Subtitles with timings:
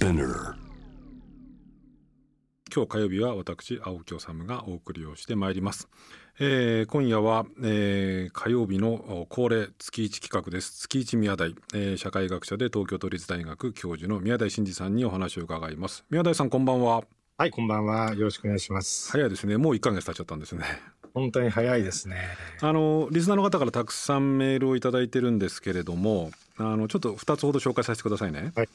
[0.00, 0.54] Spinner
[2.74, 5.90] 今日火曜日は私青木治がお送りをしてまいります、
[6.38, 10.88] えー、今夜は、えー、火曜日の恒例月一企画です。
[10.88, 16.06] 月一宮台、えー、社会学者で東京都立大学教授の宮台真司さんにお話を伺います。
[16.08, 17.04] 宮台さんこんばんは。
[17.36, 18.14] はいこんばんは。
[18.14, 19.12] よろしくお願いします。
[19.12, 19.58] 早いですね。
[19.58, 20.64] もう1ヶ月経っちゃったんですね。
[21.12, 22.16] 本当に早いですね。
[22.62, 28.68] あのリスナーの方からたくさんメールを頂いてるんですけれどもあのちょっと2つほど紹介させてくださいね、はい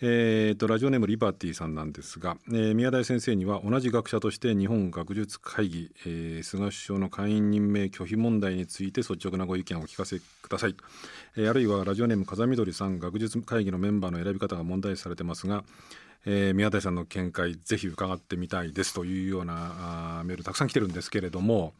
[0.00, 10.76] えーと、ラジオネームリバティさんなんですが、えー、宮台先生には同じ学者として日本学術会議、えー、菅首相の会員任命拒否問題について率直なご意見をお聞かせください、
[11.36, 15.64] えー、あるいはラジオネーム風見鶏さん学術会議のメンバーの選び方が問題視されてますが、
[16.26, 21.72] えー、宮台さんの見解ぜひ伺ってみたいですというようなあメールたくさん来てるんですけれども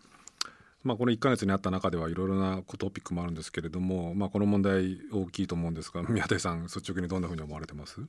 [0.84, 8.00] まあ、この1か月にあった中ではいろいろなトピックもあるんですけれども、まあ、この問題大きいと思うんですが宮台さん率直にどんなふうに思われてます？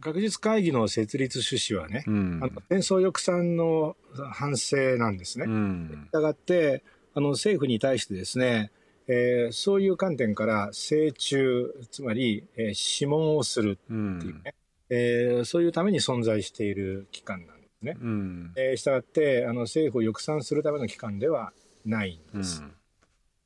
[0.00, 3.96] 学術会議の設立趣旨はね、うん、あの戦争抑散の
[4.32, 5.44] 反省なんですね。
[5.44, 6.82] したがって
[7.14, 8.70] あの政府に対してですね、
[9.06, 13.96] えー、そういう観点から請中つまり、えー、諮問をするってい
[14.30, 14.54] うね、
[14.88, 17.96] うん、えー、そういうために存在している機関なんですね。
[18.00, 21.52] うん、えー、したがってあの政府を抑散するための機関では
[21.84, 22.62] ないんです。
[22.62, 22.74] うん、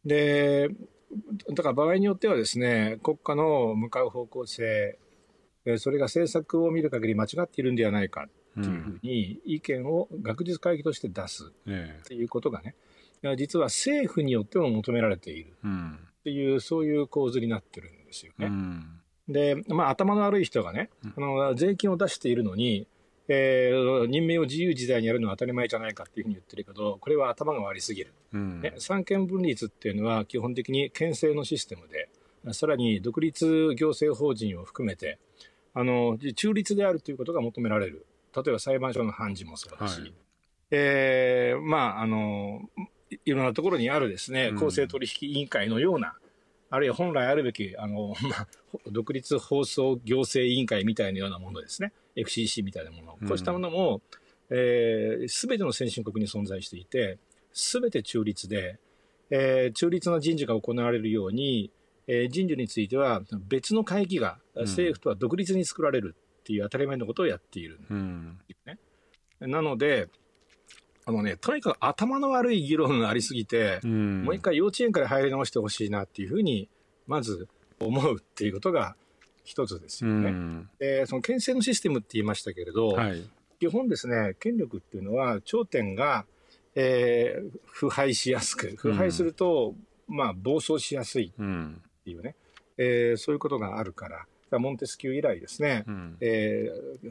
[0.05, 0.69] で
[1.55, 4.99] だから場合によってはですね国家の向かう方向性
[5.79, 8.29] それが政策を見る限り間違っているんではないか
[8.61, 12.75] っていうふうに意見を学術会議として出すっていうことがね、
[13.37, 18.51] 実は政府によっても求められているっていう、そういう構図になってるんですよね。
[19.29, 22.87] で、まあ、頭の悪い人がね、あの税金を出しているのに、
[23.29, 28.15] えー、任命を自由自在にやるのは当たり前じゃないかっていうふうに言ってるけど、これは頭が悪すぎる。
[28.33, 32.09] うん、ね、三権分立っていうのは基本的に憲政のシステムで、
[32.55, 35.19] さらに独立行政法人を含めて、
[35.75, 38.07] あの中立であるということが求められる。
[38.35, 40.13] 例えば裁判所の判事もそうだし、はい、
[40.71, 42.61] えー、まあ、あの、
[43.25, 46.15] いろんなところにあるですね、公正取引委員会のような、
[46.71, 48.49] あるいは本来あるべき、あの、 まあ、
[48.91, 51.93] 独立放送行政委員会みたいなようなものですね。
[52.17, 53.29] FCC みたいなもの。
[53.29, 54.21] こうしたものも、す、
[54.51, 57.19] えー、べ、ての先進国に存在していて、
[57.53, 58.79] すべて中立で、
[59.31, 61.71] えー、中立な人事が行われるように、
[62.07, 68.79] えー、人事については別の会議が政府とは独立に作られるっていう当たり前のことをやっている、うんね、
[69.41, 70.09] なので、
[71.09, 76.69] あのね、とにかく頭の悪い議論がありすぎて、うん、もう一回幼稚園から入り直してほしいなっていうふうに、
[77.07, 77.49] まず
[77.81, 78.95] 思うっていうことが
[79.43, 80.29] 一つですよね。
[80.29, 83.23] うん、で、その憲政のシステムって言いましたけれど、はい、
[83.59, 86.27] 基本ですね、権力っていうのは頂点が、
[86.75, 89.77] えー、腐敗しやすく、腐敗すると、
[90.11, 92.37] うん、まあ、暴走しやすいっていうね、
[92.77, 94.27] えー、そういうことがあるから、
[94.59, 97.09] モンテスキュー以来ですね、うん、えー、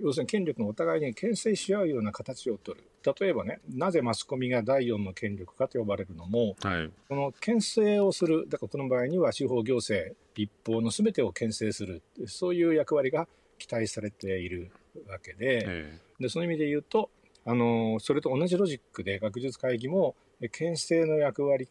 [0.00, 2.86] 要するに権力がお互いに牽制し合うような形を取る。
[3.18, 13.28] 例えばね、なぜマスコミが第四の権力かと呼ばれるのも、はい、この牽制をする、だからこの場合には司法行政、立法のすべてを牽制する、そういう役割が
[13.58, 14.72] 期待されている
[15.08, 17.10] わけで、でその意味で言うと、
[17.44, 20.16] あのそれと同じロジックで学術会議も
[20.50, 21.68] 牽制の役割、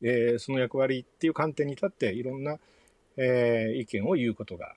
[0.00, 2.58] えー、その役割っていう観点に立っていろんな、
[3.18, 4.74] えー、意見を言うことが、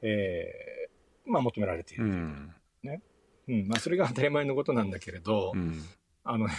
[0.00, 3.15] えーまあ、求められている、うん、ねうん
[3.46, 5.82] まあ、それが当たり前のことなんだけれど、うん、
[6.24, 6.54] あのね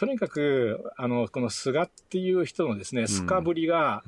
[0.00, 4.02] とにかくあのこの菅っていう人のですねすかぶりが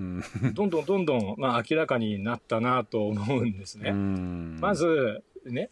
[0.55, 3.93] どんどんどんどん、まあ、明らかになったなと思うんですね。
[3.93, 5.69] まずね、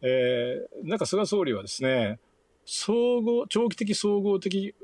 [0.00, 2.18] えー、なんか菅総理はですね
[2.64, 4.74] 総合長期的総合的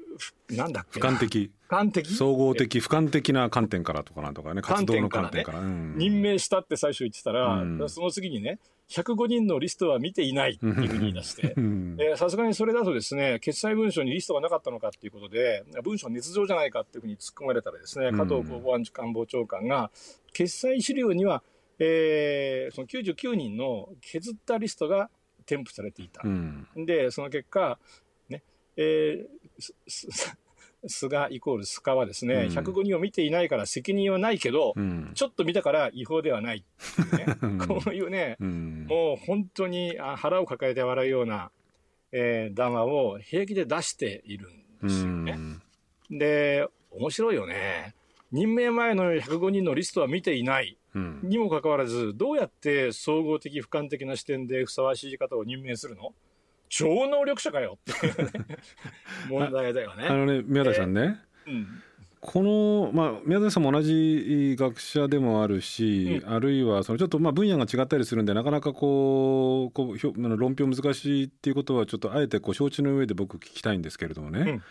[0.50, 2.14] なんだっけ俯瞰的俯瞰的？
[2.14, 8.58] 総合的俯瞰的な観点からとかなんとかね活動の観点から、ねうん、任命したって最初言ってたら、うん、その次にね
[8.88, 11.54] 105人のリストは見ていないっていうふうに言い出して。
[12.16, 19.90] さすがにそれだとですね決裁文書にリストがなかったのかっていうことで文書捏造じゃないかっていうふうに突っ込まれたらですね加藤公房官房長官が
[20.32, 21.42] 決裁資料には、
[21.78, 25.10] えー、その99人の削ったリストが
[25.44, 27.78] 添付されていた、うん、でその結果
[28.30, 28.42] ね
[28.76, 29.72] えー、
[30.86, 36.64] 菅イコール菅はですね、うん、105人を見ていないから責任はないけど、うん、ちょっと見たから違法ではないい
[37.12, 41.50] うね、こういうね、うん、もう本当に腹を抱えて笑うような、
[42.12, 45.38] えー、談話を平気で出しているんですよね。
[46.10, 47.94] で、面白いよね。
[48.30, 50.76] 任命前の105人のリストは見ていない。
[51.22, 56.12] にもかかわらず、どうやって総合的、俯瞰的な視点でふさわしい方を任命するの？
[56.68, 58.30] 超能力者かよっていう、ね、
[59.28, 60.06] 問題だよね。
[60.08, 61.54] あのね、宮台さんね、えー。
[61.54, 61.66] うん、
[62.20, 74.62] この、まあ、宮崎さんも同じ学者でもあるし、うん、あるいはそのちょっとまあ分野が違ったりするんでなかなかこうこう論評難しいっていうことはちょっとあえてこう承知の上で僕聞きたいんですけれどもね、うん、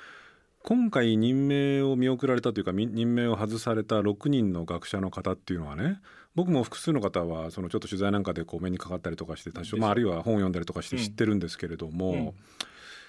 [0.67, 6.01] 今回任命を見送られたというか任命を外された6人の学者の方っていうのはね
[6.35, 12.09] 僕も複数の方はそのちょっと取材なんかでこう目にかかったりとかして多少、まあ、あるいは本を読んだりとかして知ってるんですけれども。
[12.09, 12.31] うん。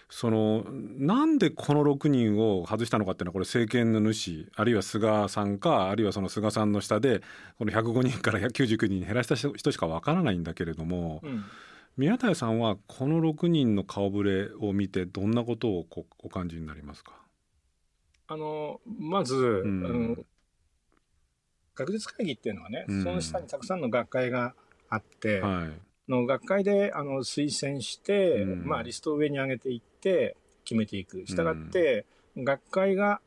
[0.08, 7.20] そのなんでこの6人を外したのかっていうのはこれ政権の主あるいは菅さんかあるいはその菅さんの下で
[7.58, 11.44] この105人から199人に減らした人しかわからないんだけれども、うん、
[11.98, 15.86] 宮台さんはこの6人の顔ぶれを見てどんなことを
[16.22, 17.27] お感じになりますか？
[18.28, 20.16] あのまず、うん、あの
[21.74, 24.54] 学術会議っていうのはね、うん、その下にたくさんの学会が
[24.88, 26.10] あって、はい。
[26.10, 31.26] の学会であの推薦して、うん、まあ、リストを上に上げていって決めていく。
[31.26, 33.20] したがって、学会が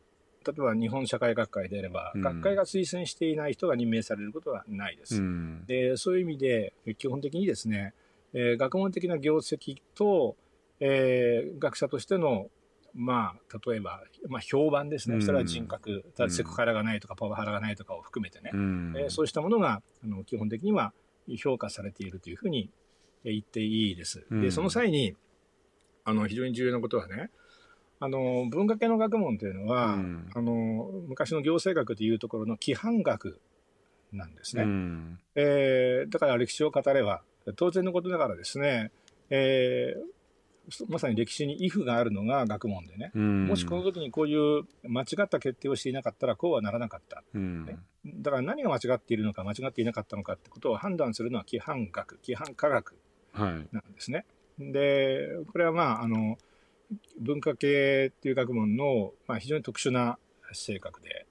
[0.45, 5.18] 例えば日本社会学会であれば、うん、学会が推薦していない人が任命されることはないです。
[5.18, 7.94] うん、でそういう意味で、基本的にですね、
[8.33, 10.36] えー、学問的な業績と、
[10.80, 12.48] えー、学者としての、
[12.93, 20.93] まあ、例えば、まあ、評判ですね、それは人格、うん、セクハラがないとか、パワハラがないとかを含めてね、うん、えー、そうしたものがあの基本的には
[21.38, 22.69] 評価されているというふうに
[23.23, 24.25] 言っていいです。
[24.31, 25.15] で、その際に、
[26.03, 27.29] あの、非常に重要なことはね、
[27.99, 33.39] あの、文化系の学問というのは、うん、あの、昔の行政学でいうところの規範学
[34.11, 34.63] なんですね。
[34.63, 37.21] うん、えー、だから歴史を語れば、
[37.55, 38.91] 当然のことながらですね、
[39.29, 40.20] えー、
[40.87, 52.95] まさに歴史にイフがあるのが学問でね、うん、もしこの時にこういう間違った決定をしていなかったらこうはならなかった、うん、ね、だから何が間違っているのか間違っていなかったのかってことを判断するのは規範学規範科学
[53.33, 54.25] なんですね。
[54.59, 56.37] はい、でこれはまああの
[57.19, 60.17] 文化系っていう学問の、まあ、非常に特殊な
[60.53, 61.25] 性格で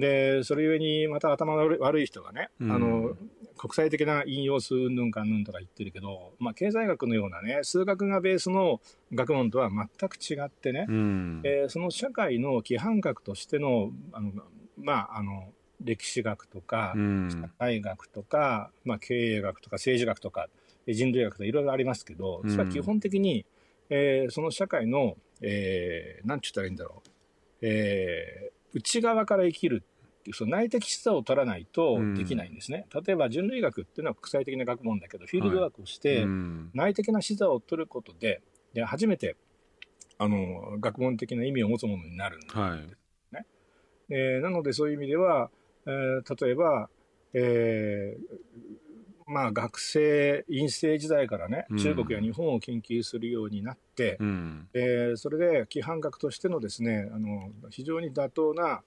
[0.00, 3.16] でそれゆえにまた頭の悪い人がね、うん、あの
[3.56, 8.80] 国際的な引用数うんぬんかんぬんとか言ってるけど、まあ、経済学のようなね数学がベースの
[9.14, 14.32] 学問とは全く違ってね、うん、えー、その社会の規範学としてのあの、
[14.78, 15.48] まあ、あの
[15.82, 20.48] 歴史学とか、うん、社会学とか、まあ、経営学とか政治学とか
[20.86, 23.44] 人類学とかいろいろありますけどそれは基本的に、
[23.90, 27.10] えー、その社会の、えー、なんて言ったらいいんだろう、
[27.62, 29.82] えー、内側から生きる
[30.20, 36.26] っていうその内的視座を取らないとできないんですね、うん、例えば人類学っていうのは国際的な学問だけどフィールドワークをして、
[36.74, 38.42] 内的な視座を取ることで
[38.74, 39.36] で初めて
[40.18, 42.96] あの学問的な意味を持つものになるんですね、はい。
[44.08, 45.50] えー、なのでそういう意味では、
[45.86, 46.88] えー、例えば、
[47.32, 48.85] えー、
[49.26, 58.82] まあ学生、院生時代からね、中国や日本を研究するようになって、うん、えー、それで規範学としてのですね、あの、非常に妥当な、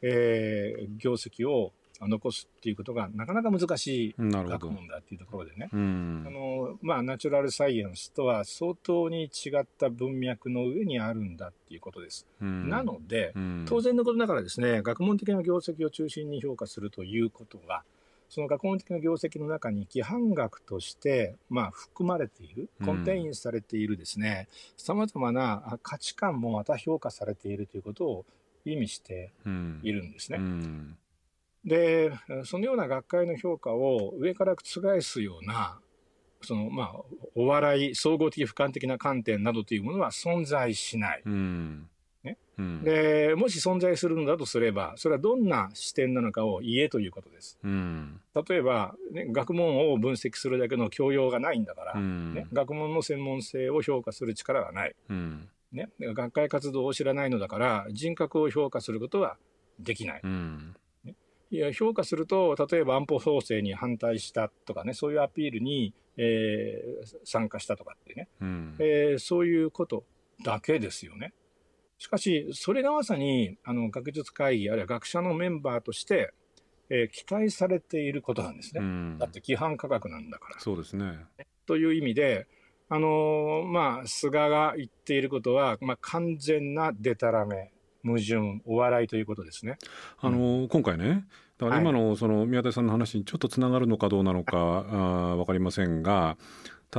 [0.00, 1.72] えー、業績を
[2.08, 12.26] 残すっていうことがなかなか難しい学問だっていうところでね、あのまあ、ナチュラルサイエンスとは相当に違った文脈の上にあるんだっていうことです。
[12.40, 13.34] なので、
[13.66, 17.84] 当然のことながらですね、学問的な業績を中心に評価するということは、
[18.32, 24.48] その学問的な業績の中に規範学として、まあ、含まれている、コンテインされているですね、
[24.78, 28.24] さまざまな価値観もまた評価されているということを
[28.64, 29.32] 意味して
[29.82, 30.38] いるんですね。
[30.38, 30.96] うんうん。
[31.66, 32.10] で、
[32.44, 35.78] そのような学会の評価を上から覆すような、
[36.40, 36.94] その、まあ、
[37.34, 41.22] お笑い、総合的俯瞰的な観点などというものは存在しない。
[41.26, 41.90] うん
[42.24, 47.58] ね、うん、で、もし存在するのだとすれば、それはどんな視点なのかを言えということです。
[47.62, 54.94] うん、例えば、ね、学問を分析するだけの教養がないんだから、うん、ね、学問の専門性を評価する力がない。
[55.10, 59.38] うんね、学会活動を知らないのだから人格を評価することは
[59.78, 60.20] できない。
[60.22, 61.14] うんね、
[61.50, 70.04] いや評価すると例えば安保法制に反対したとかねそういうアピールに、えー、参加したとかってね、うん、えー、そういうこと
[70.44, 71.32] だけですよね。
[72.02, 76.34] しかしそれがまさにあの学術会議あるいは学者のメンバーとして、
[76.90, 78.80] えー、期待されていることなんですね。
[78.80, 80.58] うん、だって規範価格なんだから。
[80.58, 81.20] そうですね
[81.64, 82.48] という意味で
[82.88, 87.72] あのまあ、菅が言っていることは、まあ、完全なでたらめ、
[88.04, 89.78] 矛盾、お笑いということですね。
[90.18, 91.24] あの、うん、今回ね、
[91.56, 94.86] だから今のその宮田さんの話にちょっとつながるのかどうなのか、はい、
[95.32, 96.36] あ分かりませんが、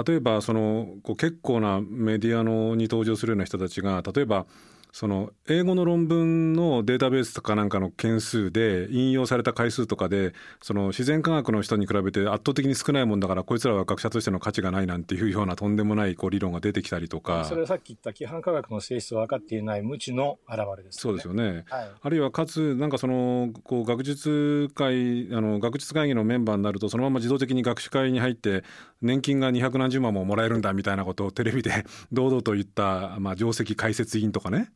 [0.07, 4.47] 例えばそのこう結構なメディアのに登場するような人たちが、例えば、
[4.93, 17.43] その英語の論文のデータベースとかなんかの件数で引用された回数とかでその自然科学の人に比べて圧倒的に少ないもんだからこいつらは学者としての価値がないなんていうようなとんでもないこう理論が出てきたりとか。
[17.43, 28.63] それはさっき言った規範科学の性質を分かっていない無知の表れです、ね、そうですよね、はい、あるいはかつなんかそのこう学術会あの学術会議のメンバーになるとそのまま自動的に学習会に入って
[29.01, 34.69] 年金が二百何十万ももらえるんだみたいなことをテレビで堂々と言った、まあ、上席解説委員とかね。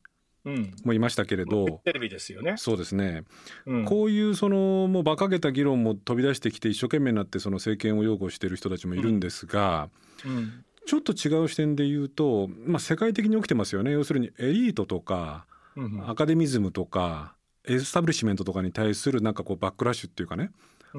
[0.83, 2.55] もいましたけれど、テレビですよね。
[2.57, 3.23] そうですね、
[3.65, 9.89] うん、こういうそのもう馬鹿げた議論も飛び出してきて一生懸命になってその政権を擁護している人たちもいるんですが、
[10.25, 10.37] うん。
[10.37, 13.91] うん、ちょっと違う視点で言うと、まあ、世界的に起きてますよね。
[13.91, 15.45] 要するにエリートとか、
[16.05, 17.35] アカデミズムとか
[17.67, 20.49] エスタブリッシュメントとかに対するなんかこうバックラッシュっていうかね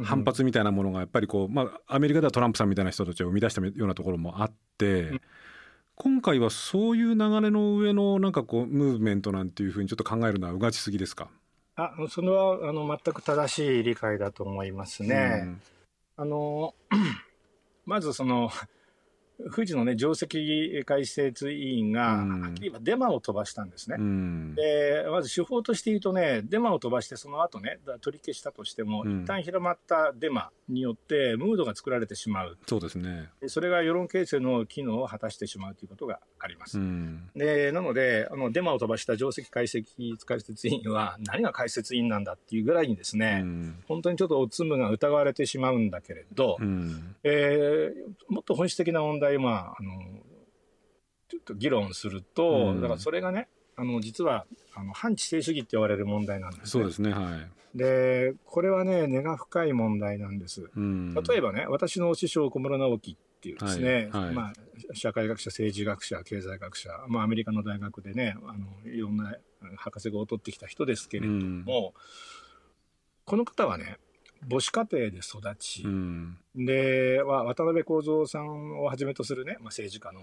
[0.05, 5.21] 反発みたいなものがやっぱりこう、まあ、アメリカではトランプさんみたいな人たちを生み出したようなところもあって、
[6.01, 11.29] 今回はそういう流れの上のなんかこうムーブメントなんていうふうにちょっと考えるのはうがちすぎですか？
[11.75, 15.41] あそれはあの全く正しい理解だと思いますね。
[15.43, 15.61] うん、
[16.17, 16.75] あの
[17.85, 18.49] まずその
[19.55, 23.97] 富士のね、上席解説委員が、はっきり言えばデマを飛ばしたんですね。
[23.99, 32.59] うん、で、まず手法として言うとね、デマを飛ばして、その後ね、取り消したとしても、うん、一旦広まったデマによって、ムードが作られてしまう。
[32.67, 33.29] そうですね。
[33.47, 36.81] それが世論形成の機能を果たしてしまうということがあります。
[36.81, 39.85] うん、で、なので、あの、デマを飛ばした上席解析
[40.27, 43.45] 解説委員は、何が解説委員なんだっていうぐらいにですね、
[43.87, 46.57] 本当にちょっとおつむが疑われてしまうんだけれど、
[47.23, 49.93] えー、もっと本質的な問題題、まあ、あの、
[51.29, 57.79] ちょっと議論すると、うん、だからそれがね、あの、実は、あの、反知性主義って言われる問題なんです、ね、そうですね、はい。
[57.79, 60.69] で、これはね、根が深い問題なんです。
[60.75, 64.53] うん、例えばね、私の師匠、小室直樹っていうですね、はいはい、まあ、
[64.95, 69.37] 社会学者、政治学者、経済学者、まあ、アメリカの大学でね、あの、いろんな
[69.77, 71.65] 博士号を取ってきた人ですけれども、うん、
[73.25, 73.99] この方はね、
[74.49, 80.23] 母子家庭で育ち、うん、で、渡辺幸三さんをはじめとするね、まあ、政治家の、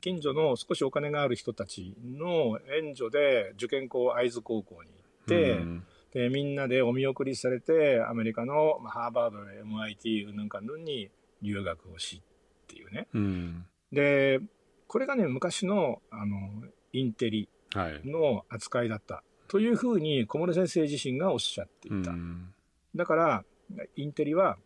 [0.00, 4.94] 近所の少しお金がある人たちの援助で受験校会津高校に行
[5.24, 11.10] って、うん、で、みんなでお見送りされて、アメリカの、まあ、ハーバード、MIT、うんぬんかんぬんに
[11.42, 12.22] 留学をし
[12.64, 13.08] っていうね。
[13.14, 14.40] うん、で、
[14.86, 16.36] これがね、昔の、あの、
[16.92, 17.48] インテリ
[18.04, 19.22] の扱いだった。
[19.48, 22.12] というふうに小室先生自身がおっしゃっていた。
[22.94, 23.44] だから、
[23.96, 24.58] インテリは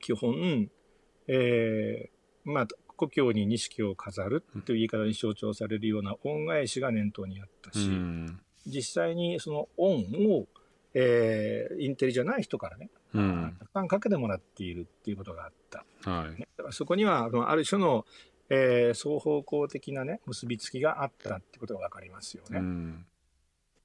[0.00, 0.70] 基本、
[1.28, 10.46] えー、まあ、故郷に錦を飾るという言い方に象徴されるような恩返しが念頭にあったし、うん、実際にその恩を、
[10.94, 15.84] えー、インテリじゃない人からね、うん、たくさんかけてもらっているっていうことがあった。
[16.08, 18.04] はい、だからそこには、ある種の、
[18.50, 22.58] えー、双方向的なね、結びつきがあったってことがわかりますよね。
[22.60, 23.06] うん、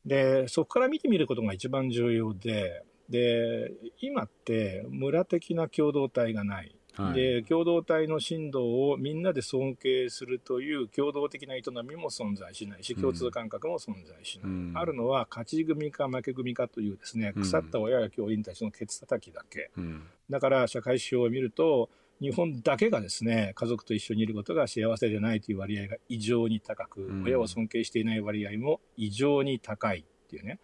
[0.06, 6.76] で、そこから見てみることが一番重要で、で、今って村的な共同体がない。
[7.00, 21.90] はい、で共同体の振動をみんなで尊敬するという共同的な営みも存在しないし共通感覚も存在しない、うん、あるのは勝ち組か負け組かというですね腐った親や教員たちのケツ叩きだけ、うん、だから社会指標を見ると
[22.20, 30.60] 日本だけがですね家族と一緒にいることが幸せでないという割合が異常に高く、うん、親を尊敬していない割合も異常に高いっていうね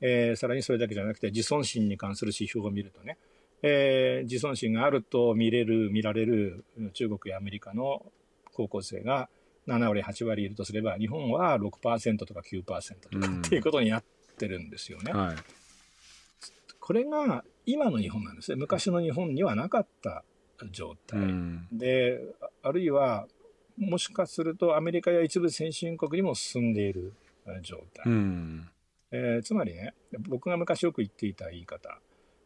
[0.00, 3.16] えー、さらにそれだけじゃなくて自尊心に関する指標を見るとね、
[3.62, 8.04] えー、自尊心があると見れる見られる中国やアメリカの
[8.52, 9.28] 高校生が
[9.66, 14.04] 7割8割いるとすれば日本は6%とか9%とかっていうことになっ
[14.36, 15.12] てるんですよね。
[15.14, 15.36] うんはい、
[16.78, 18.56] これが今の日本なんですね。
[18.56, 20.24] 昔の日本にはなかった
[20.70, 22.20] 状態、うん、で
[22.62, 23.26] あるいは
[23.78, 27.12] もしかするとアメリカや一部先進国にも進んでいる
[27.62, 28.68] 状態、うん
[29.14, 29.94] えー、つまりね、
[30.28, 32.00] 僕が昔よく言っていた言い方、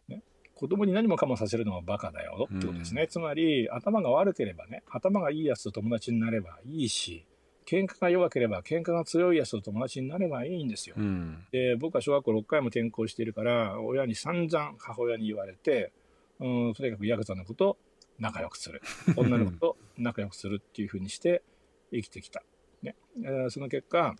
[0.09, 0.23] ね、
[0.55, 3.03] 子供に何もかもさせるのはバカだよってことですね。
[3.03, 7.25] うん、つまり、頭が悪ければね、頭がいいやつと友達になればいいし、
[7.65, 10.97] 喧嘩が弱ければ喧嘩が強いやつと友達になればいいんですよ。
[10.99, 15.93] うん、で、僕は小学校6回も転校しているから、親に散々母親に言われて、
[16.39, 17.79] うん、とにかくヤクザのこと
[18.19, 18.83] 仲良くする。
[19.17, 21.43] 女の子と 仲良くするっていうふうにして
[21.91, 22.43] 生きてきた。
[22.83, 22.95] ね。
[23.23, 24.17] えー、その結果、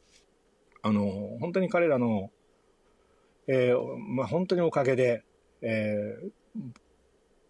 [0.83, 2.31] あの、本当に彼らの
[3.49, 5.25] えー、まあ、本当におかげで、
[5.63, 6.31] えー、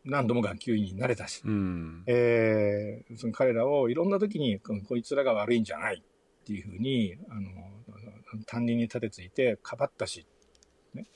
[0.04, 10.26] 何度も学級委員になれたし、うん、えー、その彼らをいろんな時にこいつらが悪いんじゃないっていうふうにあの担任に立てついてかばったし、
[10.94, 11.06] ね、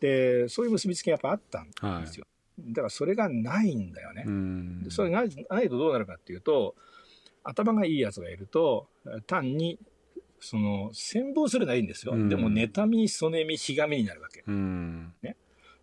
[0.00, 2.26] でそういう結びつきがやっぱあったんですよ、
[2.58, 6.74] はい、だからそれがないんだよね、うん、それがないとどうなるかっていうと
[7.44, 8.88] 頭がいいやつがいると
[9.26, 9.78] 単に
[10.40, 12.12] その、戦望するのはいいんですよ。
[12.12, 14.44] うん、でも、妬み、そねみ、ひがみになるわけ。
[14.46, 15.36] うん、ね。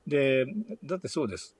[0.07, 0.45] で、
[0.83, 1.55] だってそうです。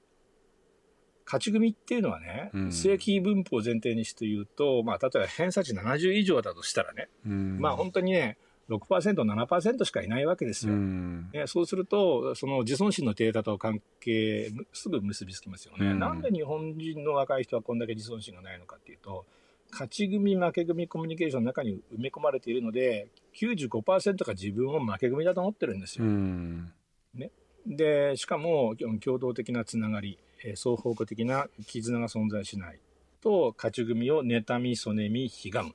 [1.26, 8.38] 勝ち組っていうのはね、うん、正規分布を前提にして言うと、まあ、例えば偏差値70以上だとしたらね、うん、まあ本当にね、
[8.70, 10.74] 6%、7%しかいないわけですよ。
[10.74, 19.26] うん、ね、そうすると、その自尊心のデータと関係、すぐ結びつきますよね、うん、なんで日本人の若い人はこんだけ自尊心がないのかっていうと、
[19.74, 26.06] 勝ち組、負け組コミュニケーションの中に埋め込まれているので、95%が自分を負け組だと思ってるんですよ。
[26.06, 26.72] うん、
[27.16, 27.32] ね、
[27.66, 30.20] で、しかも、共同的なつながり、
[30.56, 32.80] 双方向的な絆が存在しない。
[33.22, 35.74] と、勝ち組を妬み、そねみ、ひがむ。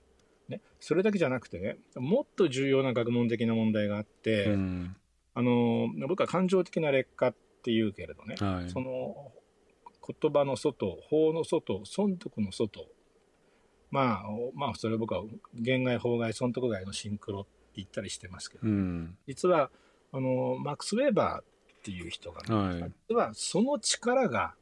[0.49, 4.97] ね、それだけじゃなくてね、もっと重要な学問的な問題があって、うん、
[5.35, 9.31] あの僕は感情的な劣化っていうけれどね、はい、その
[10.21, 12.87] 言葉の外、法の外、損得の外、
[13.91, 15.23] まあ、まあ、それ僕は
[15.55, 19.71] 言外、法外、損得外のシンクロって言ったりしてますけど、うん、実は
[20.13, 21.45] あのマックス・ウェーバーっ
[21.83, 24.55] ていう人が、ね、はい、実はその力が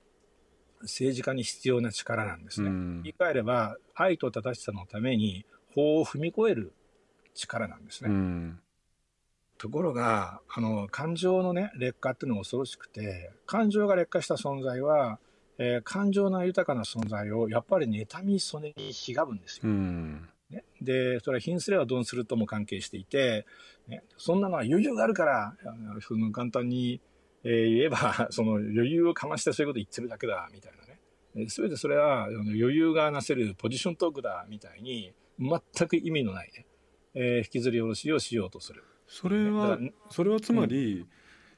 [0.82, 2.68] 政治家に必要な力なんですね。
[2.68, 6.72] うん、言い換えれば、愛と正しさのために法を踏み越える
[7.34, 8.10] 力なんですね。
[8.10, 8.60] うん、
[9.58, 15.18] ところが、あの、感情のね、劣化っていうのが恐ろしくて、感情が劣化した存在は、
[15.58, 19.62] えー、感情の豊かな存在をやっぱり妬み、そねにひがむんですよ。
[19.64, 23.46] うん、ね、で、それは貧すればどんするとも関係していて、
[23.88, 25.56] ね、そんなのは余裕があるから、
[26.00, 27.00] その簡単に、
[27.44, 31.48] えー、言えば、 その余裕をかましてそういうこと言ってるだけだ、みたいなね。
[31.48, 36.66] すべてそれは余裕がなせるポジショントークだ、みたいに、全く意味のないね、
[37.14, 38.84] えー、引きずり下ろしをしようとする。
[39.06, 39.78] それは、
[40.10, 41.08] それはつまり、うん、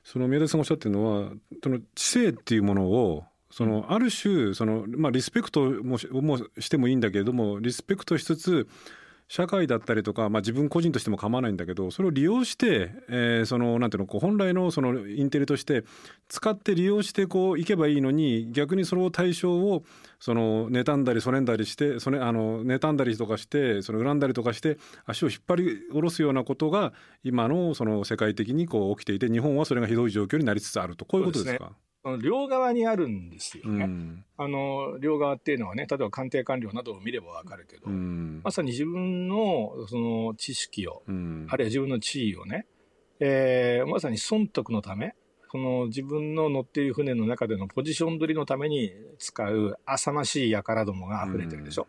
[0.05, 8.69] その宮田さんがおっしゃってるのは、その知性っていうものを、そのある種その、まあ、リスペクトももしてもいいんだけれどもリスペクトしつつ
[9.31, 15.85] 社会だったりとか、まあ、自分個人としても構わないんだけどそれを利用して、えー、そのなんていうのこう本来のそのインテリとして
[16.29, 19.85] 使って利用してこういけばいいのに逆にその対象を
[20.19, 31.05] その妬んだりそねんだりしてそれあの妬んだりとかしてその恨んだりとかして足を引っ張り下ろすようなことが今のその世界的にこう起きていて日本はそれがひどい状況になりつつあると。
[31.05, 31.73] こういうことですか？
[32.23, 42.67] 両側にあるんですよね、うん、あの両側っていうのはね、例えば官邸官僚などを見ればわかるけど、うん、まさに自分のその知識を、うん、あるいは自分の地位をね、
[43.21, 45.15] えー、まさに損得のため、
[45.51, 51.89] その自分の乗っている船の中でのポジション取りのために使う浅ましい輩どもが溢れてるでしょ。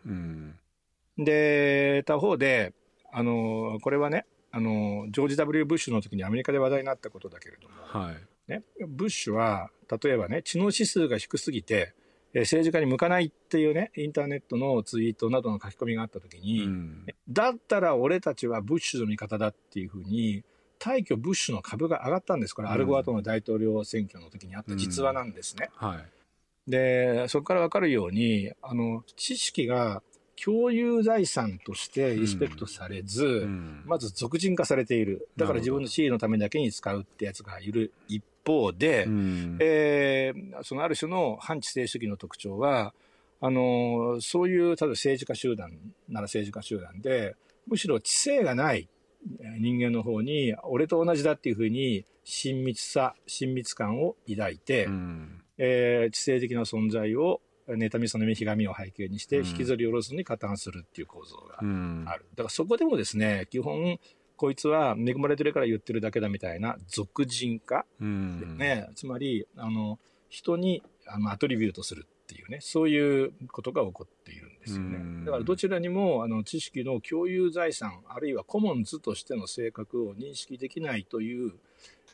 [1.18, 2.74] で、他方で、
[3.12, 5.64] あのこれはねあの、ジョージ・ W.
[5.64, 8.16] ブッシュの時にアメリカで話題になったことだけれども、はい
[8.50, 9.70] ね、ブッシュは
[10.02, 11.94] 例えばね、知能指数が低すぎて、
[12.32, 20.44] え政治家に向かないっていうね、インターネットのツイートなどの書き込みがあったときに、うん、だったら俺たちはブッシュの味方だっていうふうに、
[20.78, 22.54] 大挙ブッシュの株が上がったんです。
[22.54, 25.70] これ、アルゴアとの大統領選挙の時にあった実話なんですね。
[25.80, 30.02] うんはい、で、そこからわかるように、あの、知識が
[30.42, 35.28] 共有財産としてリスペクトされず、うん、まず俗人化されている。
[35.36, 37.92] だから自分の地位のためだけに使うってやつがいる。
[38.08, 42.94] 一方で、うん、えー、そのある種の反知性主義の特徴は、
[43.40, 45.70] あの、そういう、例えば政治家集団
[46.08, 48.88] なら政治家集団で、むしろ知性がない
[49.58, 61.64] 人間の方に、俺と同じだっていうふうに親密さ、親密感を抱いて、うん、えー、知性的な存在を妬みそのみひがみを背景にして引きずり下ろすに加担するっていう構造がある。
[61.64, 63.98] うん、だからそこでもですね、基本
[64.40, 69.98] こいつは恵まれてるから言ってるだけだみたいな俗人化、ね、つまりあの
[70.30, 72.56] 人にあのアトリビュートするっていうね。
[72.62, 75.26] そういうことが起こっているんですよね。
[75.26, 81.52] だからどちらにもあの知識の共有財産あるいはコモンズとしての性格を認識できないという、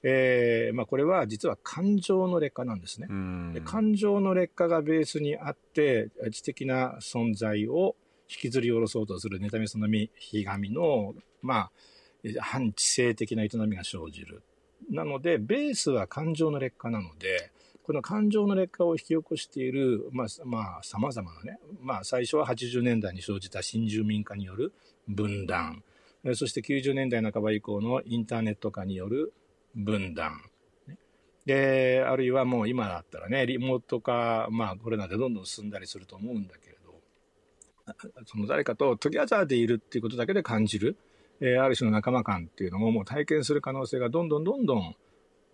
[0.03, 3.07] えーまあ、これは実は感情の劣化なんですね。
[3.55, 7.95] で感情の劣化がベースにあって知的な存在を
[8.29, 11.71] 引きずり下ろそうとする妬みそのみひがみのまあ
[12.41, 14.43] 反知性的な営みが生じる。
[14.91, 17.51] なので、ベースは感情の劣化なので、
[17.83, 24.73] この感情の劣化を引き起こしている、まあ、まあ、様々なね、まあ、最初は80年代に生じた新住民化による
[25.07, 25.85] 分断、
[26.35, 29.33] そして90年代半ば以降のインターネット化による
[29.77, 30.41] 分断。
[31.45, 37.01] で、あるいはもう今だったらね、リモート化、まあ、コロナでどんどん進んだりすると思うんだけれど、
[38.27, 40.97] その誰かとトギャザーでいるっていうことだけで感じる。
[41.41, 44.97] えー、ある種の仲間感っていうのをもう体験する可能性がどんどんどんどん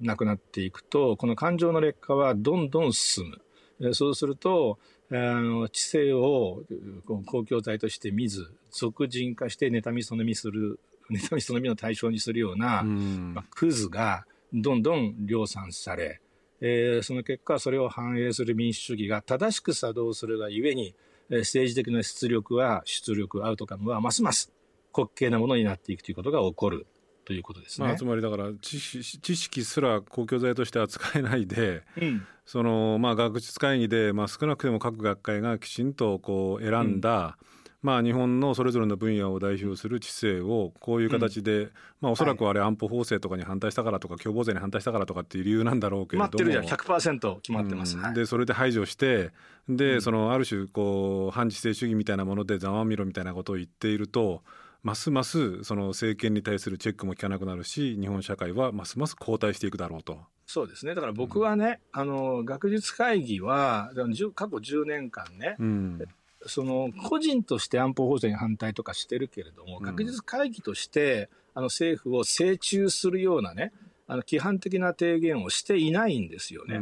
[0.01, 3.41] なくなっていくと、この感情の劣化はどんどん進む。
[3.81, 4.79] えー、そうすると、
[5.11, 6.63] あの知性を
[7.07, 16.21] 公共財として見ず、俗人化して妬みそねみする妬みそのみの対象にするような、まあ、クズがどんどん量産され、
[16.61, 20.95] えー、その結果、それを反映する民主主義が正しく作動するがゆえに、
[21.29, 24.53] えー、政治的な出力は、出力、アウトカムはますます
[24.95, 26.87] 滑稽なものになっていくということが起こる
[27.25, 27.87] ということですね。
[27.87, 37.53] まあ、つまりだから知識すら公共財として扱えないで、うん、そのまあ、学術会議で、まあ、少なくても各学会がきちんとこう選んだ、うん。
[37.83, 49.33] まあ、日本のそれぞれの分野を代表する知性をこういう形で、うん、まあ、おそらくあれ安保法制とかに反対したからとか共謀税に反対したからとかっていう理由なんだろうけれども決まってるじゃん100%決まってます、うん、でそれで排除して
[49.69, 54.43] で、そのある種こう反知性主義みたいなものでざまみろみたいなことを言っていると
[54.83, 60.19] ますますその政権に対するチェックも効かなくなるし日本社会はますます後退していくだろうと。
[60.45, 63.91] そうですねだから僕はね、うん、あの学術会議は
[64.35, 66.03] 過去10年間ね、うん、
[66.47, 73.73] その個人として安保法制に反対とかしてるけれども、学術会議として、あの政府を請求するようなね、
[74.07, 76.81] あの規範的な提言をしていないんですよね。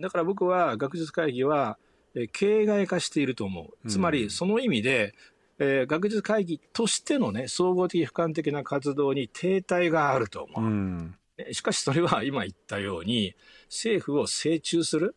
[0.00, 1.78] だから僕は学術会議は、
[2.14, 3.88] え形骸化していると思う。
[3.88, 5.14] つまり、その意味で、
[5.58, 10.70] えー、学術会議としてのね、総合的俯瞰的な活動に停滞があると思う。
[10.70, 11.14] うん、
[11.52, 13.34] しかしそれは今言ったように、
[13.68, 15.14] 政府を請求する、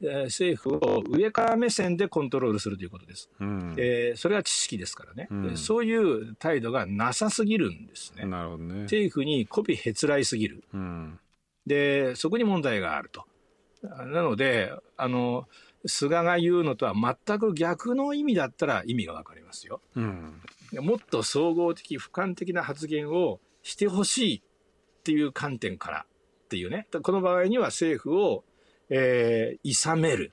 [0.00, 3.30] 政府を上から目線でコントロールするということです。
[3.38, 8.24] うん、えー、それは知識ですからね、うん、そういう態度がなさすぎるんですね。
[8.24, 11.18] なるほどね政府に媚びへつらいすぎる、うん、
[11.66, 13.24] で、そこに問題があると。
[13.82, 15.48] なので、あの、
[15.86, 20.40] 菅が言うのとは全く逆の意味だったら意味がわかりますよ、うん。
[20.80, 26.06] もっと総合的、俯瞰的な発言をしてほしいっていう観点から
[26.44, 26.86] っていうね。
[27.02, 28.44] この場合には政府を
[28.90, 30.32] えー、諌める。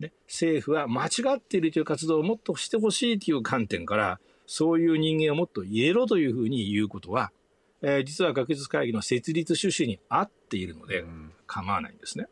[0.00, 7.30] ね、政府は間違っているという活動をもっとしてほしいという観点から、そういう人間をもっと言えろというふうに言うことは、
[7.82, 11.04] えー、実は学術会議の設立趣旨に合っているので、
[11.46, 12.26] 構わないんですね。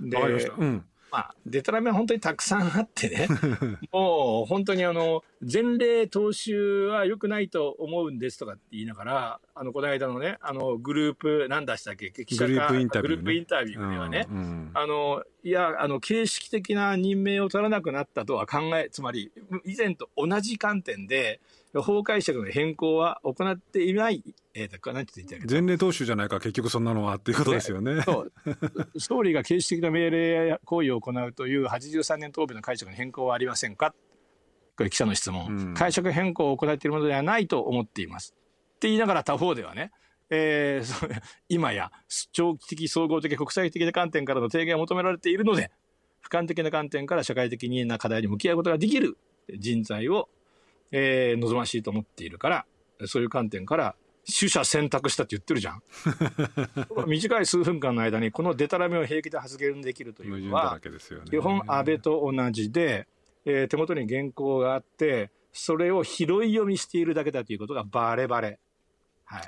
[0.00, 3.28] で、うん、まあ、デタラメは本当にたくさんあってね、
[3.92, 19.30] もう本当にあの、前例踏襲は良くないと思うんですとかって言いながら、あの、この間のね、あの、グループ、なんだしたっけ、記者グループインタビュー、ね、グループインタビューではね、うんうん、あの、いや、あの、形式的な任命を取らなくなったとは考え、つまり、
[19.64, 21.40] 以前と同じ観点で、
[21.82, 24.22] 法解釈の変更は行っていない、
[24.54, 27.96] えー、なんて言って前例踏襲じゃないか、結局そんなのはっていうことですよね。
[27.96, 28.32] ねそう。
[29.00, 33.94] 総理が形式的な命令や行為を行うという83年答弁の解釈の変更はありませんか？
[34.76, 38.34] これ記者の質問、うん、解釈変更を行っているものではないと思っています。
[38.76, 39.90] って言いながら他方ではね、
[40.30, 41.90] えー、今や
[42.32, 45.70] 長期的、総合的、国際的な観点からの提言を求められているので、
[46.24, 49.18] 俯瞰的な観点から社会的な課題に向き合うことができる。
[49.58, 50.30] 人材を
[50.90, 52.66] えー、望ましいと思っているから、
[53.06, 55.82] そういう観点から、取捨選択したって言ってるじゃん。
[57.06, 60.80] 短い数分間の間に、このデタラメを平気で発言できるというのは、
[61.28, 63.06] 基本安倍と同じで、
[63.44, 68.58] えー、手元に原稿があって、それを拾い読みしているだけだということがバレバレ。
[69.24, 69.42] はい。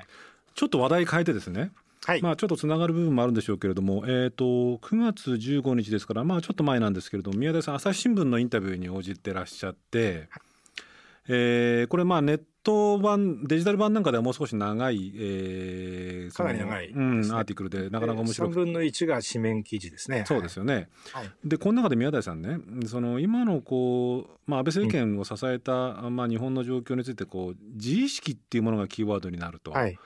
[0.53, 1.71] ちょっと話題変えてですね。
[2.05, 10.46] はい、まあちょっとつながる部分もあるんでしょうけれども、えーと、9月15日ですから、まあ、ちょっと前なんですけれども宮台さん朝日新聞のインタビューに応じてらっしゃって、はい
[11.27, 20.25] えー、これまあネット版デジタル版なんかではもう少し長い、えー、かなり長い、うん、アーティクルでなかなか面白くて3分の1が紙面記事ですね。
[20.27, 29.71] そうですよね、はい、でこの中で宮台さんねその今のこう、まあ、安倍政権を支えた、うん、まあ、日本の状況についてこう自意識っていうものがキーワードになると。
[29.71, 29.97] はい。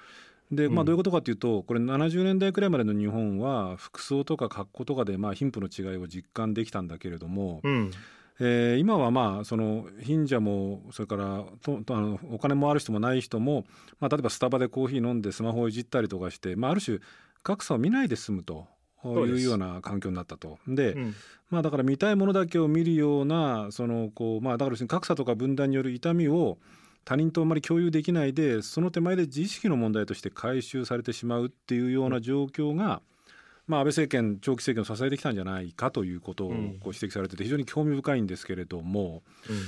[0.52, 7.92] でまあ、どういうことかというと、これ70年代くらいまでの日本は服装とか格好とかでまあ貧富の違いを実感できたんだけれども、うん
[8.44, 13.66] えー、今はまあその貧者もそれからととあのお金もある人もない人も、
[14.00, 16.98] まあ、例えばスタバでコーヒー飲んでスマホをいじったりとかして、まあ、ある種
[17.44, 18.66] 格差を見ないで済むと
[19.06, 20.58] いうような環境になったと。
[20.68, 21.16] で、うん、
[21.52, 26.58] まあ、だから見たいものだけを見るようなそのこう、まあ、だから格差とか分断による痛みを
[27.06, 33.02] 他人とあまり共有できないでその手前で自意識の問題として回収されてしまうっていうような状況が、
[33.68, 39.62] まあ、安倍政権、長期政権を支えてきたんじゃないかということをこう指摘されてて、非常に興味深いんですけれども、うん、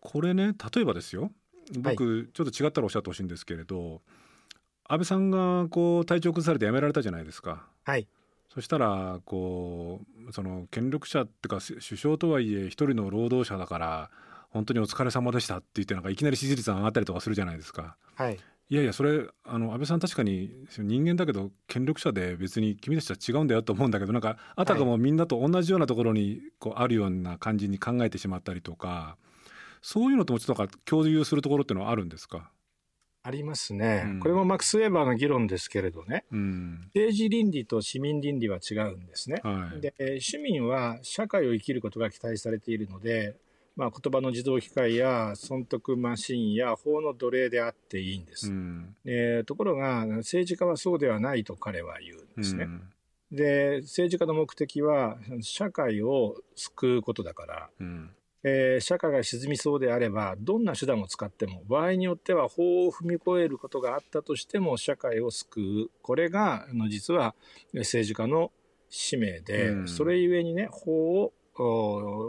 [0.00, 1.32] これね、例えばですよ、
[1.78, 4.02] 僕、ちょっと違ったらおっしゃってほしいんですけれど、
[4.88, 7.66] 安倍さんがこう体調崩されて辞められたじゃないですか。
[7.84, 8.06] はい、
[8.48, 14.10] そしたらこうその権力者っていうか首相とはいえ一人の労働者だから
[14.50, 17.96] 本当にお疲れ様でしたって言ってなんかいきなり支持率が上がったりとかするじゃないですか。
[18.14, 29.16] はい、いやいやそれあの安倍さん確かに人間だけど権力者で別に君たちは違うんだよと思うんだけどなんかあたかもみんなと同じようなところにこうあるような感じに考えてしまったりとか
[29.82, 32.50] そういうのともちょっと共有するところっていうのはあるんですか？
[33.22, 43.34] ありますね、うん、これもマックス・ウェーバーの議論ですけれどね、うん、政治倫理と市民倫理は違うんですね、はい、で市民は社会を生きることが期待されているので、
[43.76, 52.68] まあ、言葉の自動機械や損得マシンや法の奴隷であっていいんです、うん、えところが政治家はそうではないと彼は言うんですね、
[53.30, 57.68] で政治家の目的は社会を救うことだから、
[58.48, 65.90] えー、社会が沈みそうであれば、どんな手段を使っても、場合によっては法を踏み越えることがあったとしても、社会を救う。
[66.00, 67.34] これが、あの実は
[67.74, 68.52] 政治家の
[68.88, 71.32] 使命で、うん、それゆえにね、法を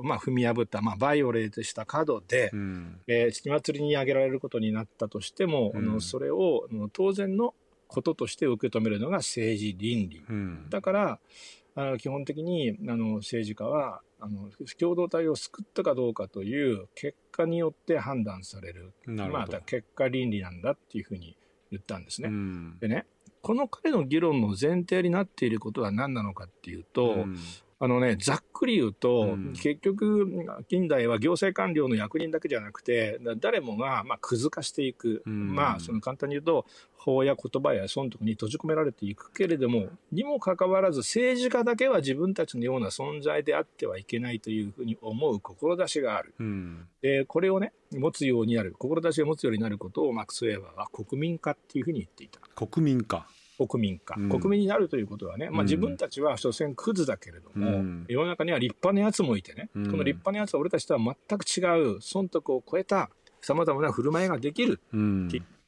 [0.03, 7.53] まあ、踏み破った、まあ、バイオレートした角で、うん、えー、月祭りに挙げられることになったとしても、うん、あのそれを当然の
[7.87, 10.23] こととして受け止めるのが政治倫理。
[10.29, 11.19] うん、だから、
[11.75, 21.37] あ基本的にあの政治家はあの共同体を救ったかどうかという結果によって判断される、まあ、結果倫理なんだっていうふうに
[21.69, 22.29] 言ったんですね。
[22.29, 23.05] うん、でね、
[23.41, 27.37] この彼の議論の前提になっていることは何なのかっていうと、うん、
[27.79, 30.27] あのね、ざっくり言うと、うん、結局、
[30.67, 35.21] 近代は行政官僚の役人だけじゃなくて、誰もが、まあ、くず化していく。
[35.27, 36.65] うん、まあ、その簡単に言うと、
[36.97, 46.33] 法や言葉や損得に閉じ込められていくけれども、にもかかわらず、政治家だけは自分たちのような存在であってはいけないというふうに思う志がある。
[46.39, 52.39] うん、で、これをね、持つようになる、志を持つようになることをマックス・ウェーバーは国民化っていうふうに言っていた。
[52.65, 63.09] 国民化国民化、うん、国民になるということはね、まあ、自分たちは所詮クズだけれども、うん、世の中には立派なやつもいてね、うん、この立派なやつは俺たちとは全く違う、損得を超えた
[63.41, 64.79] さまざまな振る舞いができる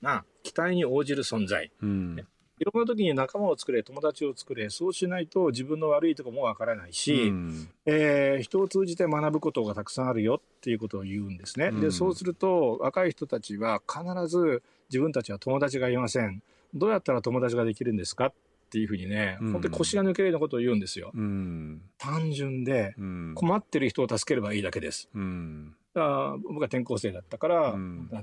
[0.01, 1.71] な期待に応じる存在。
[1.81, 2.25] ね。
[2.59, 11.67] いろんな時に仲間を作れ、友達を作れ、そうしないと自分の悪いところもわからないし、うん、えー、人を通じて学ぶことがたくさんあるよっていうことを言うんですね。
[11.67, 16.43] うん、で、そうすると若い人たちは必ず自分たちは友達がいません。
[16.73, 18.27] どうやったら友達ができるんですか？
[18.27, 18.33] っ
[18.71, 21.11] ていうふうにね、うん、本当に腰が抜けるようなことを言うんですよ。
[21.15, 22.93] うん、単純で、
[23.33, 25.09] 困ってる人を助ければいいだけです。
[25.15, 27.75] うん、だ僕は転校生だったから、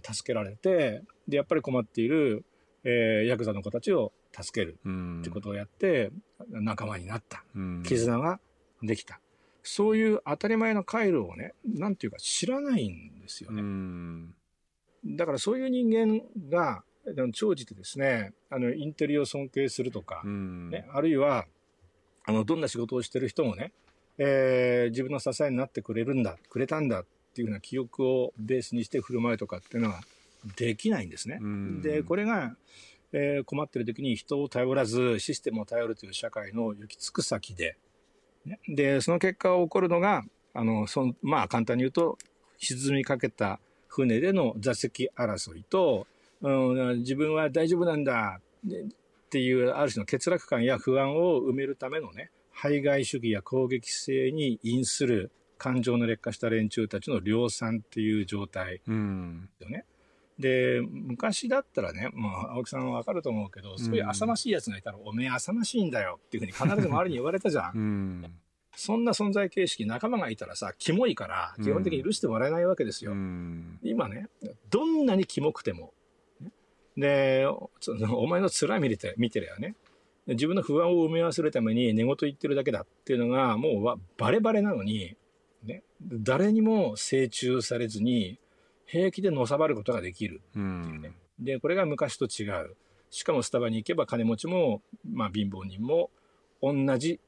[0.03, 2.45] 助けられて、で、やっぱり困っている、
[2.85, 4.79] えー、ヤクザの子たちを助ける
[5.21, 6.13] ってことをやって、
[6.49, 7.45] 仲間になった。
[7.83, 8.39] 絆が
[8.85, 9.21] できた。
[9.65, 14.33] そういう当たり前の回路をね、なんていうか知らないんですよね。
[15.05, 16.85] だからそういう人間が、
[17.33, 21.47] 長じてですね、あの、インテリを尊敬するとか、ね、あるいは、
[22.25, 23.73] あの、どんな仕事をしてる人もね、
[24.19, 30.01] えー、自分の支えになってくれるんだ、くれたんだっていうような記憶をベースにして振る舞いとかっていうのは
[30.57, 31.39] できないんですね。
[31.83, 32.57] で、これが、
[33.13, 37.77] えー、困ってる時に人を頼らずシステムを頼るという社会の行き着く先で、
[38.45, 42.19] ね、で、その結果起こるのが、あの、その、まあ簡単に言うと、
[42.59, 46.07] 沈みかけた船での座席争いと、
[46.43, 46.51] う
[46.95, 48.71] ん、自分は大丈夫なんだっ
[49.31, 58.85] ていうある種の欠落感や不安を埋めるためのね、排外主義や攻撃性に因する感情の劣化した連中たちの量産っていう状態よね。
[58.89, 59.51] うん
[60.39, 67.73] で、昔だったらね、もう青木さんはわかると思うけど、そういう浅ましい奴がいたら、おめえ浅ましいんだよっていうふうに必ず周りに言われたじゃん。
[67.75, 68.35] うん、
[68.75, 73.13] そんな存在形式、仲間がいたらさ、キモいから、基本的に許してもらえないわけですよ。
[73.13, 74.29] うん、今ね、
[74.69, 75.95] どんなにキモくても、
[76.97, 79.75] で、お前の面見れて、見てりゃね、
[80.27, 85.17] 自分の不安を埋め合わせるために寝言言ってるだけだっていうのが、もうバレバレなのに、
[85.65, 88.39] ね、誰にも精中されずに、
[88.87, 91.13] 平気でのさばることができるっていうね。
[91.39, 92.77] うん、で、これが昔と違う。
[93.11, 94.81] しかもスタバに行けば金持ちも、
[95.11, 96.11] まあ貧乏人も
[96.63, 97.21] 同じ、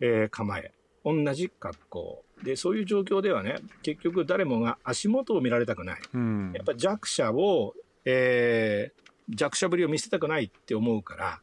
[0.00, 0.72] えー、構え、
[1.04, 2.24] 同じ格好。
[2.42, 6.00] で、そういう状況ではね、結局誰もが足元を見られたくない。
[6.12, 7.74] うん、やっぱ弱者を
[8.06, 11.40] えー、弱者ぶりを見せたくないって思うから、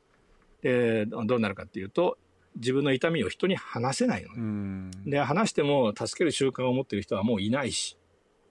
[0.63, 2.17] えー、どうなるかっていうと、
[2.56, 7.97] 自分の痛みを人に話せないの、で、話しても助ける習慣を持ってる人はもういないし、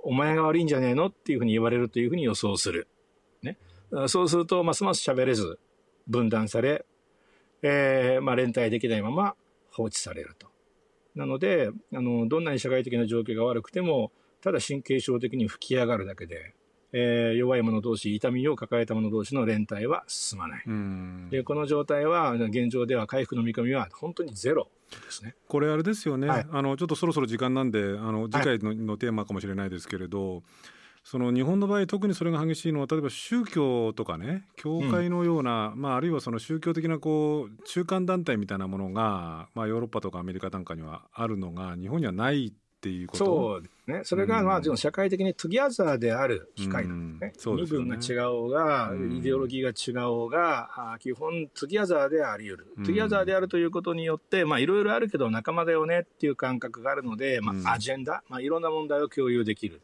[0.01, 2.89] お前が悪いんじゃねえのっていうふうに言われるというふうに予想する。
[3.43, 3.57] ね。
[4.09, 5.59] そうすると、ますます喋れず、
[6.09, 6.85] 分断され、
[7.63, 9.37] えー、まあ、連帯できないまま
[9.71, 10.49] 放置されると。
[11.15, 16.55] なので、あの、どんなに社会的な状況が悪くても、ただ神経症的に吹き上がるだけで、
[16.93, 20.65] えー、弱い者同士、痛みを抱えた者同士の連帯は進まない。
[21.31, 25.35] でこの状態は、現状では回復の見込みは本当にゼロですね。
[25.49, 30.43] これあれですよね、はい、あのちょっとそろそろ時間なんで、あの次回の,、のテーマかもしれないですけれど、
[31.05, 42.53] その日本の場合特にそれが激しいのは例えば宗教とかね教会のような、うん、まあ、あるいはその宗教的なこう中間団体みたいなものが、まあ、ヨーロッパとかアメリカなんかにはあるのが日本にはない
[42.83, 43.25] っていうこと？
[43.25, 44.01] そうですね。
[44.03, 47.55] それが、まあ、社会的に together である機会なんですね。
[47.55, 52.67] 身分が違おうが、イデオロギーが違おうが、基本 together であり得る。
[52.85, 59.81] together であるということによって、まあ、いろいろあるけど仲間だよねっていう感覚があるので、まあ、アジェンダ、まあ、いろんな問題を共有できる。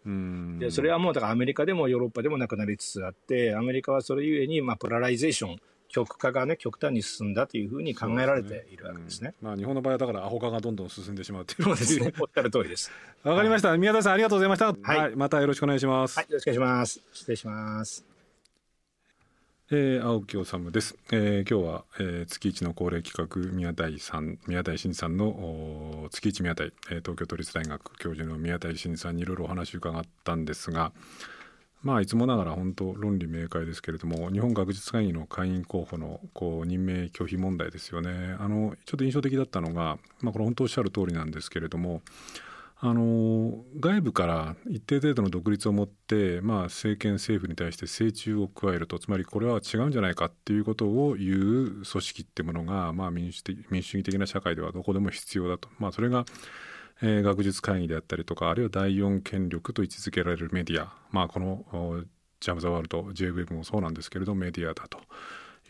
[0.58, 9.16] で、それはもう、だからアメリカでもヨーロッパでもなくなりつつあって、アメリカはそれゆえに、まあ、 polarization、極化がね極端に進んだというふうに考えられているわけですね。
[9.18, 11.62] すねうん、まあ日本の場合はだからアホ化がどんどん進んでしまうという。
[11.64, 12.12] そうですね。
[12.20, 12.90] おっしゃる通りです。
[13.24, 14.66] わかりました、はい、宮田さんありがとうございました。
[14.66, 16.16] はい、はい、またよろしくお願いします。
[16.16, 17.00] はい、よろしくお願いします。
[17.12, 18.04] 失礼します。
[19.70, 30.92] えー、青木理です、えー、今日は、えー、月一の恒例企画宮台さん宮台真司さんの月一宮台、えー、東京都立大学教授の宮台真司さんにいろいろお話を伺ったんですが、
[31.82, 38.36] まあいつもながら本当論理明快ですけれども日本学術会議の会員候補のこう任命拒否問題ですよね。
[38.38, 42.02] あのちょっと印象的だったのが、まあ、これ本当おっしゃる通りなんですけれども
[42.80, 56.24] あの外部から一定程度の独立を持って、まあ、政権政府に対して請求を加えるとつまりこれは違うんじゃないかっていうことを言う組織ってものが、まあ、民主的民主主義的な社会ではどこでも必要だと、まあ、それが
[57.00, 62.04] えー、学術会議であったりとかあるいは第四権力と位置づけられるメディア、まあ、この
[62.40, 64.98] ジャム・ザ・ワールド JWEB もそうなんですけれどメディアだと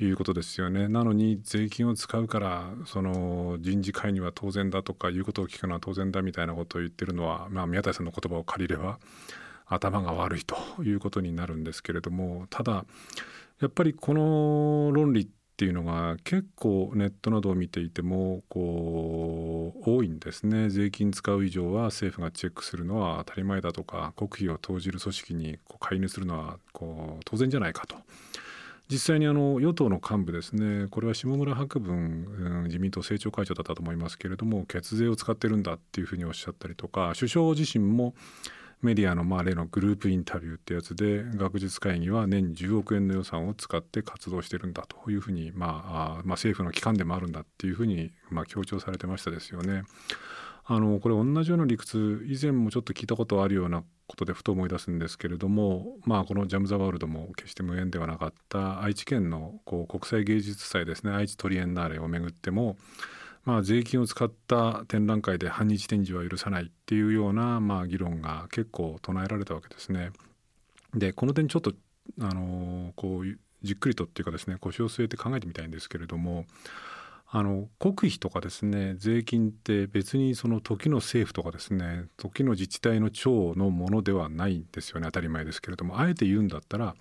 [0.01, 0.87] いうことですよね。
[0.87, 8.99] なのに税金を使うからその人事会議は当然だとかいうことを聞くのは当然だみたいなことを言ってるのは、まあ、宮台さんの言葉を借りれば
[9.67, 12.85] 頭が悪いということになるんですけれどもただ
[13.61, 27.97] やっぱりこの論理っていうのが結構ネットなどを見ていてもこう多いんですね税金使う以上は政府がチェックするのは当たり前だとか国費を投じる組織にこう介入するのはこう当然じゃないかと。
[28.89, 38.15] 実際にあの与党の幹部ですねこれは下村博文、自民党政調会長だったと思いますけれども血税を使ってるんだっていうふうにおっしゃったりとか首相自身も
[38.81, 49.83] メディアのまあ例のグループインタビューってやつで学術会議は年10億円の予算を使って活動してるんだというふうに、まあ、あまあ政府の機関でもあるんだっていうふうにまあ強調されてましたですよね。
[50.71, 62.77] あのこれ同じような理屈以前もちょっと聞いたことあるようなことでふと思い出すんですけれども、まあ、このジャム・ザ・ワールドも決して無縁ではなかった愛知県のこう国際芸術祭ですね愛知トリエンナーレをめぐっても
[63.49, 70.11] まあ、税金を使った展覧会で反日展示は許さないっていうような、まあ、議論が結構唱えられたわけですね。
[70.95, 71.73] でこの点ちょっと
[72.21, 76.45] あのこうじっくりとっていうかですね腰を据えて考えてみたいんですけれども
[77.27, 86.95] あの国費とかですね税金って別にその時の政府とかですね時の自治体の長のものではないんですよね当たり前ですけれどもあえて言うんだったら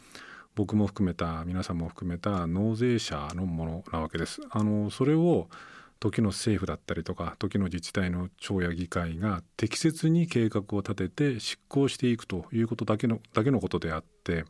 [0.55, 4.39] 僕も含めた皆さんも含めた納税者のものなわけです。
[4.49, 5.49] あのそれを
[5.99, 14.45] 時の政府だったりとか時の自治体の庁や議会が適切に計画を立てて執行していくということだけのだけのことであって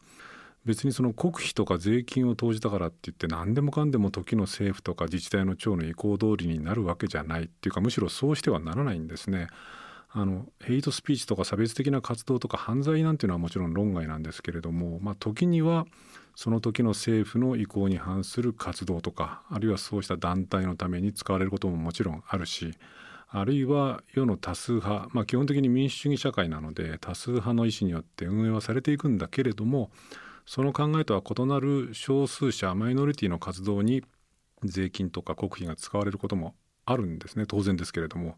[0.66, 9.48] 別にその国費とか税金を投じたからって言って何でもかんでも時の政府とか自治体の長の意向通りになるわけじゃないっていうかむしろそうしてはならないんですね。
[10.10, 15.86] あのヘイトスピーチとか差別的な活動とか犯罪なんていうのはもちろん論外なんですけれども、まあ、時には
[16.36, 22.74] その時の政府の意向に反する活動とかあるいはそうした団体のために使われることももちろんあるし
[23.30, 29.92] あるいは世の多数派、まあ、基本的に民主主義社会なので多数派の意思によって運営はされていくんだけれども
[30.46, 34.04] その考えとは異なる少数者マイノリティの活動に
[34.64, 38.38] 税金とか国費が使われることもあるんですね当然ですけれども。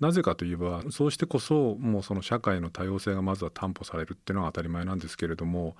[0.00, 5.76] なぜかといえばそうしてこそもうその社会の多様性がまずは担保されるっていうのは当たり前なんですけれども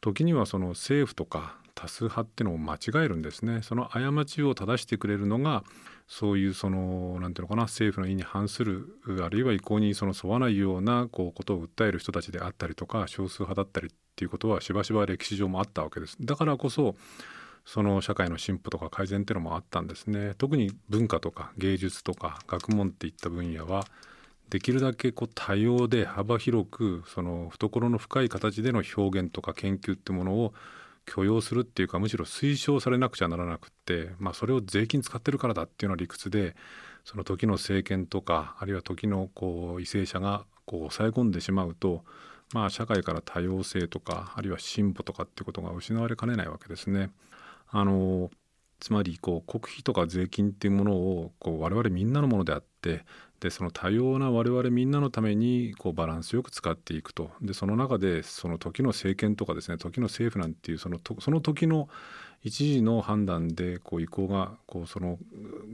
[0.00, 3.62] 時にはその政府とか多数派っていうのを間違えるんですね。
[3.62, 5.64] その過ちを正してくれるのが
[6.06, 16.16] そういうその何て言うのかな政府の意に反するあるいは意向にその沿わないようなこうことを訴える人たちであったりとか少数派だったりっていうことはしばしば歴史上もあったわけです。
[16.20, 16.94] だからこそ
[17.64, 23.86] その社会の進歩とか改善っていうのもあったんですね特に文化とか芸術とか学問っていった分野は
[24.50, 30.54] できるだけこう多様で幅広くその懐の深い形での表現とか研究ってものを
[31.06, 36.54] 許容するっていうかむしろ推奨されなくちゃならなくって、まあ、それを税金使ってるからだっていうような理屈で
[37.04, 42.02] その時の政権とかあるいは時のこう為政者がこう抑え込んでしまうと、
[42.52, 47.10] まあ、社会から多様性とかあるいは進歩とかってことが失われかねないわけですね。
[47.68, 48.30] あの
[48.80, 53.04] つまりこう国費とか税金っていうものをこう我々みんなのものであって
[53.40, 57.30] でその多様な我々みんなのためにこうバランスよく使っていくと。
[57.42, 61.88] でその中でその時の政権とかですね時の政府なんていうそのその時の
[62.42, 65.18] 一時の判断でこう意向がこうその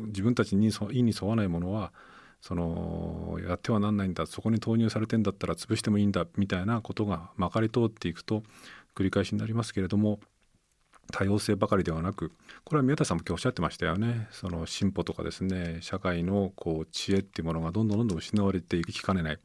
[0.07, 1.93] 自分たちに意に沿わないものは
[2.41, 8.43] そのやってはなんないんだそこに投入されてんだったら潰してもいいんだみたいなことがまかり通っていくと
[8.95, 10.21] 繰り返しになりますけれども
[11.11, 12.33] 多様性ばかりではなく
[12.65, 14.29] これは宮田さんも今日おっしゃってましたよね。
[14.31, 19.39] その進歩とかですね社会のこう知恵っていうものがどんどんどんどん失われていきかねない。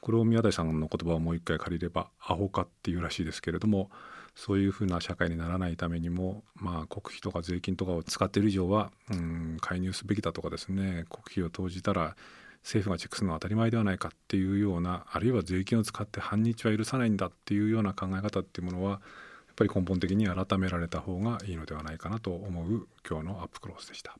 [0.00, 3.90] これを宮台さんの言葉をもう一回借りればアホかっていうらしいですけれども
[4.36, 12.14] そういうふうな社会にならないためにも、まあ、国費とか税金とかを使っている以上は、うん、介入すべきだとかですね国費を投じたら
[12.62, 19.00] 政府がチェックするのは当たり前ではないかっていうようなあるいは税金を使って反日は許さないんだっていうような考え方っていうものは
[19.58, 24.16] ぱり根本的に改められた方がいいのではないかなと思う今日のアップクロースでした。